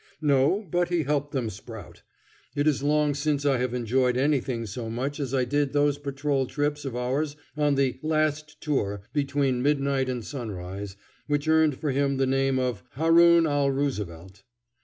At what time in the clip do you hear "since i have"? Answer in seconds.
3.13-3.75